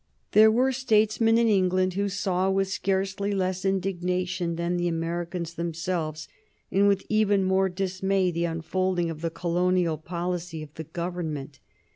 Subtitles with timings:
[0.31, 6.27] There were statesmen in England who saw with scarcely less indignation than the Americans themselves,
[6.71, 11.59] and with even more dismay, the unfolding of the colonial policy of the Government.